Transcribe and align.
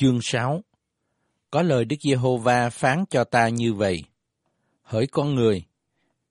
Chương 0.00 0.18
6 0.22 0.62
Có 1.50 1.62
lời 1.62 1.84
Đức 1.84 1.96
Giê-hô-va 2.00 2.70
phán 2.70 3.04
cho 3.10 3.24
ta 3.24 3.48
như 3.48 3.74
vậy. 3.74 4.04
Hỡi 4.82 5.06
con 5.06 5.34
người, 5.34 5.64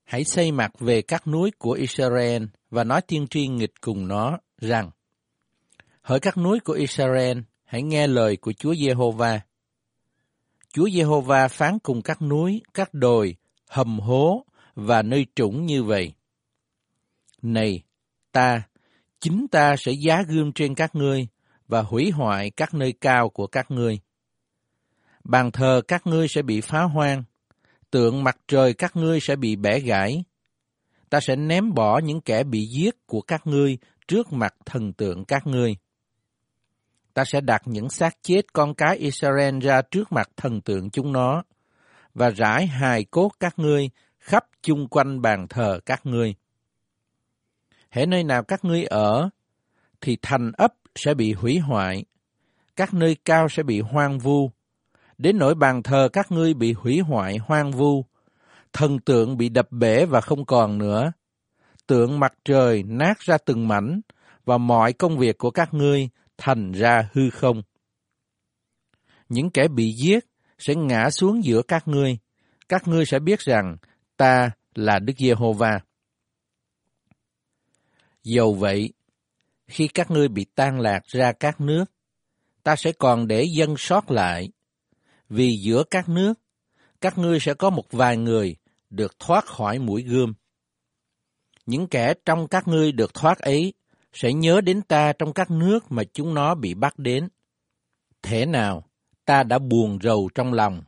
hãy 0.04 0.24
xây 0.24 0.52
mặt 0.52 0.72
về 0.78 1.02
các 1.02 1.26
núi 1.26 1.50
của 1.58 1.72
Israel 1.72 2.44
và 2.70 2.84
nói 2.84 3.00
tiên 3.00 3.26
tri 3.30 3.46
nghịch 3.46 3.80
cùng 3.80 4.08
nó 4.08 4.38
rằng 4.58 4.90
Hỡi 6.02 6.20
các 6.20 6.38
núi 6.38 6.60
của 6.60 6.72
Israel, 6.72 7.38
hãy 7.64 7.82
nghe 7.82 8.06
lời 8.06 8.36
của 8.36 8.52
Chúa 8.52 8.74
Giê-hô-va. 8.74 9.40
Chúa 10.72 10.88
Giê-hô-va 10.90 11.48
phán 11.48 11.78
cùng 11.78 12.02
các 12.02 12.22
núi, 12.22 12.62
các 12.74 12.94
đồi, 12.94 13.36
hầm 13.68 14.00
hố 14.00 14.44
và 14.74 15.02
nơi 15.02 15.26
trũng 15.34 15.66
như 15.66 15.82
vậy. 15.82 16.12
Này, 17.42 17.82
ta, 18.32 18.62
chính 19.20 19.46
ta 19.50 19.76
sẽ 19.76 19.92
giá 19.92 20.22
gươm 20.28 20.52
trên 20.52 20.74
các 20.74 20.94
ngươi 20.94 21.28
và 21.70 21.82
hủy 21.82 22.10
hoại 22.10 22.50
các 22.50 22.74
nơi 22.74 22.92
cao 22.92 23.28
của 23.28 23.46
các 23.46 23.70
ngươi. 23.70 23.98
Bàn 25.24 25.50
thờ 25.50 25.82
các 25.88 26.06
ngươi 26.06 26.28
sẽ 26.28 26.42
bị 26.42 26.60
phá 26.60 26.82
hoang, 26.82 27.24
tượng 27.90 28.24
mặt 28.24 28.36
trời 28.48 28.74
các 28.74 28.96
ngươi 28.96 29.20
sẽ 29.20 29.36
bị 29.36 29.56
bẻ 29.56 29.80
gãy. 29.80 30.24
Ta 31.10 31.20
sẽ 31.20 31.36
ném 31.36 31.74
bỏ 31.74 31.98
những 31.98 32.20
kẻ 32.20 32.44
bị 32.44 32.66
giết 32.66 33.06
của 33.06 33.20
các 33.20 33.46
ngươi 33.46 33.78
trước 34.08 34.32
mặt 34.32 34.54
thần 34.64 34.92
tượng 34.92 35.24
các 35.24 35.46
ngươi. 35.46 35.76
Ta 37.14 37.24
sẽ 37.24 37.40
đặt 37.40 37.62
những 37.64 37.90
xác 37.90 38.16
chết 38.22 38.52
con 38.52 38.74
cái 38.74 38.96
Israel 38.96 39.58
ra 39.58 39.82
trước 39.82 40.12
mặt 40.12 40.30
thần 40.36 40.60
tượng 40.60 40.90
chúng 40.90 41.12
nó, 41.12 41.42
và 42.14 42.30
rải 42.30 42.66
hài 42.66 43.04
cốt 43.04 43.30
các 43.40 43.58
ngươi 43.58 43.90
khắp 44.18 44.44
chung 44.62 44.88
quanh 44.88 45.22
bàn 45.22 45.46
thờ 45.48 45.80
các 45.86 46.06
ngươi. 46.06 46.34
Hễ 47.90 48.06
nơi 48.06 48.24
nào 48.24 48.42
các 48.42 48.64
ngươi 48.64 48.84
ở, 48.84 49.30
thì 50.00 50.16
thành 50.22 50.52
ấp 50.52 50.74
sẽ 50.96 51.14
bị 51.14 51.32
hủy 51.32 51.58
hoại, 51.58 52.04
các 52.76 52.94
nơi 52.94 53.16
cao 53.24 53.48
sẽ 53.48 53.62
bị 53.62 53.80
hoang 53.80 54.18
vu, 54.18 54.50
đến 55.18 55.38
nỗi 55.38 55.54
bàn 55.54 55.82
thờ 55.82 56.08
các 56.12 56.32
ngươi 56.32 56.54
bị 56.54 56.72
hủy 56.72 57.00
hoại 57.00 57.36
hoang 57.36 57.72
vu, 57.72 58.04
thần 58.72 58.98
tượng 58.98 59.36
bị 59.36 59.48
đập 59.48 59.66
bể 59.70 60.06
và 60.06 60.20
không 60.20 60.44
còn 60.44 60.78
nữa, 60.78 61.12
tượng 61.86 62.20
mặt 62.20 62.32
trời 62.44 62.82
nát 62.82 63.20
ra 63.20 63.38
từng 63.38 63.68
mảnh, 63.68 64.00
và 64.44 64.58
mọi 64.58 64.92
công 64.92 65.18
việc 65.18 65.38
của 65.38 65.50
các 65.50 65.74
ngươi 65.74 66.08
thành 66.38 66.72
ra 66.72 67.08
hư 67.12 67.30
không. 67.30 67.62
Những 69.28 69.50
kẻ 69.50 69.68
bị 69.68 69.92
giết 69.92 70.24
sẽ 70.58 70.74
ngã 70.74 71.10
xuống 71.10 71.44
giữa 71.44 71.62
các 71.62 71.88
ngươi, 71.88 72.18
các 72.68 72.88
ngươi 72.88 73.06
sẽ 73.06 73.18
biết 73.18 73.40
rằng 73.40 73.76
ta 74.16 74.50
là 74.74 74.98
Đức 74.98 75.12
Giê-hô-va. 75.18 75.80
Dầu 78.22 78.54
vậy, 78.54 78.92
khi 79.70 79.88
các 79.88 80.10
ngươi 80.10 80.28
bị 80.28 80.44
tan 80.54 80.80
lạc 80.80 81.06
ra 81.06 81.32
các 81.32 81.60
nước, 81.60 81.84
ta 82.62 82.76
sẽ 82.76 82.92
còn 82.92 83.26
để 83.28 83.44
dân 83.44 83.74
sót 83.78 84.10
lại. 84.10 84.50
Vì 85.28 85.56
giữa 85.56 85.84
các 85.90 86.08
nước, 86.08 86.34
các 87.00 87.18
ngươi 87.18 87.40
sẽ 87.40 87.54
có 87.54 87.70
một 87.70 87.84
vài 87.90 88.16
người 88.16 88.56
được 88.90 89.18
thoát 89.18 89.46
khỏi 89.46 89.78
mũi 89.78 90.02
gươm. 90.02 90.34
Những 91.66 91.86
kẻ 91.86 92.14
trong 92.24 92.48
các 92.48 92.68
ngươi 92.68 92.92
được 92.92 93.14
thoát 93.14 93.38
ấy 93.38 93.72
sẽ 94.12 94.32
nhớ 94.32 94.60
đến 94.60 94.82
ta 94.82 95.12
trong 95.12 95.32
các 95.32 95.50
nước 95.50 95.92
mà 95.92 96.02
chúng 96.12 96.34
nó 96.34 96.54
bị 96.54 96.74
bắt 96.74 96.98
đến. 96.98 97.28
Thế 98.22 98.46
nào, 98.46 98.84
ta 99.24 99.42
đã 99.42 99.58
buồn 99.58 99.98
rầu 100.02 100.28
trong 100.34 100.52
lòng, 100.52 100.82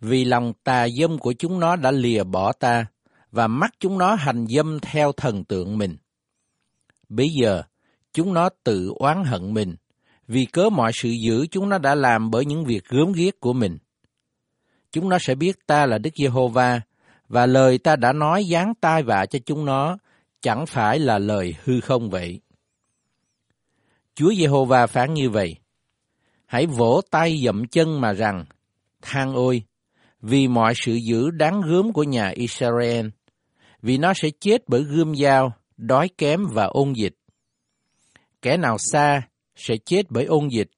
vì 0.00 0.24
lòng 0.24 0.52
tà 0.64 0.88
dâm 0.88 1.18
của 1.18 1.32
chúng 1.32 1.60
nó 1.60 1.76
đã 1.76 1.90
lìa 1.90 2.24
bỏ 2.24 2.52
ta, 2.52 2.86
và 3.30 3.46
mắt 3.46 3.74
chúng 3.80 3.98
nó 3.98 4.14
hành 4.14 4.46
dâm 4.46 4.78
theo 4.80 5.12
thần 5.12 5.44
tượng 5.44 5.78
mình. 5.78 5.96
Bây 7.08 7.28
giờ, 7.28 7.62
chúng 8.12 8.34
nó 8.34 8.48
tự 8.64 8.92
oán 8.98 9.24
hận 9.24 9.54
mình, 9.54 9.76
vì 10.28 10.44
cớ 10.44 10.70
mọi 10.70 10.92
sự 10.94 11.08
dữ 11.08 11.46
chúng 11.46 11.68
nó 11.68 11.78
đã 11.78 11.94
làm 11.94 12.30
bởi 12.30 12.44
những 12.44 12.64
việc 12.64 12.84
gớm 12.88 13.12
ghiếc 13.12 13.40
của 13.40 13.52
mình. 13.52 13.78
Chúng 14.92 15.08
nó 15.08 15.18
sẽ 15.20 15.34
biết 15.34 15.66
ta 15.66 15.86
là 15.86 15.98
Đức 15.98 16.10
Giê-hô-va, 16.16 16.80
và 17.28 17.46
lời 17.46 17.78
ta 17.78 17.96
đã 17.96 18.12
nói 18.12 18.44
dán 18.44 18.72
tai 18.80 19.02
vạ 19.02 19.26
cho 19.26 19.38
chúng 19.46 19.64
nó, 19.64 19.98
chẳng 20.40 20.66
phải 20.66 20.98
là 20.98 21.18
lời 21.18 21.54
hư 21.64 21.80
không 21.80 22.10
vậy. 22.10 22.40
Chúa 24.14 24.34
Giê-hô-va 24.34 24.86
phán 24.86 25.14
như 25.14 25.30
vậy, 25.30 25.56
hãy 26.46 26.66
vỗ 26.66 27.00
tay 27.10 27.40
dậm 27.44 27.66
chân 27.66 28.00
mà 28.00 28.12
rằng, 28.12 28.44
than 29.02 29.34
ôi, 29.34 29.62
vì 30.20 30.48
mọi 30.48 30.72
sự 30.76 30.94
dữ 30.94 31.30
đáng 31.30 31.60
gớm 31.60 31.92
của 31.92 32.02
nhà 32.02 32.28
Israel, 32.28 33.06
vì 33.82 33.98
nó 33.98 34.12
sẽ 34.14 34.30
chết 34.40 34.68
bởi 34.68 34.82
gươm 34.82 35.16
dao, 35.16 35.52
đói 35.76 36.08
kém 36.18 36.46
và 36.52 36.64
ôn 36.64 36.92
dịch. 36.92 37.14
Kẻ 38.42 38.56
nào 38.56 38.78
xa 38.78 39.22
sẽ 39.56 39.76
chết 39.84 40.02
bởi 40.10 40.24
ôn 40.24 40.48
dịch, 40.48 40.70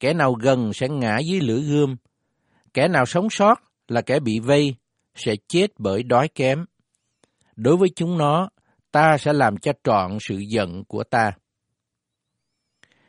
kẻ 0.00 0.14
nào 0.14 0.32
gần 0.32 0.72
sẽ 0.72 0.88
ngã 0.88 1.18
dưới 1.18 1.40
lửa 1.40 1.60
gươm, 1.60 1.96
kẻ 2.74 2.88
nào 2.88 3.06
sống 3.06 3.30
sót 3.30 3.54
là 3.88 4.00
kẻ 4.00 4.20
bị 4.20 4.38
vây, 4.38 4.74
sẽ 5.14 5.36
chết 5.48 5.66
bởi 5.78 6.02
đói 6.02 6.28
kém. 6.28 6.64
Đối 7.56 7.76
với 7.76 7.88
chúng 7.96 8.18
nó, 8.18 8.48
ta 8.92 9.16
sẽ 9.18 9.32
làm 9.32 9.56
cho 9.56 9.72
trọn 9.84 10.18
sự 10.20 10.38
giận 10.38 10.84
của 10.84 11.04
ta. 11.04 11.32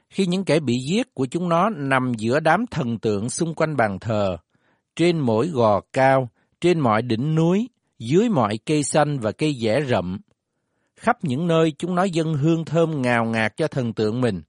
Khi 0.10 0.26
những 0.26 0.46
kẻ 0.46 0.60
bị 0.60 0.78
giết 0.90 1.14
của 1.14 1.26
chúng 1.26 1.50
nó 1.50 1.70
nằm 1.70 2.12
giữa 2.18 2.40
đám 2.40 2.66
thần 2.72 3.00
tượng 3.00 3.30
xung 3.30 3.56
quanh 3.56 3.76
bàn 3.76 4.00
thờ, 4.00 4.38
trên 4.96 5.20
mỗi 5.20 5.48
gò 5.48 5.82
cao, 5.94 6.30
trên 6.62 6.80
mọi 6.80 7.02
đỉnh 7.02 7.36
núi, 7.36 7.70
dưới 8.00 8.30
mọi 8.30 8.60
cây 8.66 8.84
xanh 8.84 9.20
và 9.20 9.32
cây 9.32 9.56
dẻ 9.62 9.82
rậm, 9.90 10.20
khắp 10.98 11.24
những 11.24 11.48
nơi 11.48 11.72
chúng 11.78 11.96
nó 11.96 12.04
dân 12.04 12.34
hương 12.34 12.66
thơm 12.66 13.02
ngào 13.02 13.26
ngạt 13.26 13.58
cho 13.58 13.68
thần 13.68 13.94
tượng 13.94 14.22
mình. 14.22 14.42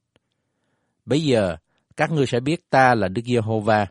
Bây 1.05 1.23
giờ, 1.23 1.57
các 1.97 2.11
ngươi 2.11 2.27
sẽ 2.27 2.41
biết 2.41 2.71
ta 2.71 2.95
là 2.95 3.09
Đức 3.09 3.23
Giê-hô-va. 3.25 3.87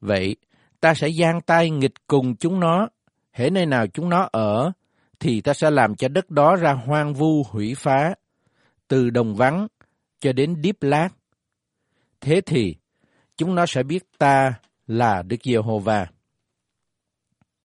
Vậy, 0.00 0.36
ta 0.80 0.94
sẽ 0.94 1.10
giang 1.10 1.40
tay 1.40 1.70
nghịch 1.70 2.06
cùng 2.06 2.36
chúng 2.36 2.60
nó, 2.60 2.88
hễ 3.32 3.50
nơi 3.50 3.66
nào 3.66 3.86
chúng 3.86 4.08
nó 4.08 4.28
ở, 4.32 4.72
thì 5.20 5.40
ta 5.40 5.54
sẽ 5.54 5.70
làm 5.70 5.96
cho 5.96 6.08
đất 6.08 6.30
đó 6.30 6.56
ra 6.56 6.72
hoang 6.72 7.14
vu 7.14 7.42
hủy 7.42 7.74
phá, 7.74 8.14
từ 8.88 9.10
đồng 9.10 9.34
vắng 9.34 9.66
cho 10.20 10.32
đến 10.32 10.62
điếp 10.62 10.82
lát. 10.82 11.08
Thế 12.20 12.40
thì, 12.40 12.76
chúng 13.36 13.54
nó 13.54 13.66
sẽ 13.66 13.82
biết 13.82 14.04
ta 14.18 14.54
là 14.86 15.22
Đức 15.22 15.36
Giê-hô-va. 15.44 16.06